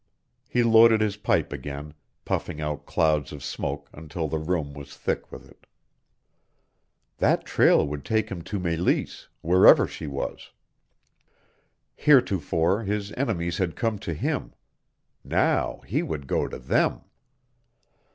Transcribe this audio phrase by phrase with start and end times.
[0.49, 1.93] He loaded his pipe again,
[2.25, 5.67] puffing out clouds of smoke until the room was thick with it.
[7.17, 10.49] That trail would take him to Meleese wherever she was.
[11.95, 14.53] Heretofore his enemies had come to him;
[15.23, 17.01] now he would go to them.